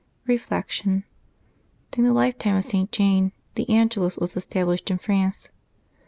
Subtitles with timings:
[0.25, 1.03] Reflection.—
[1.91, 2.91] During the lifetime of St.
[2.91, 5.49] Jane, the An gelus was established in France.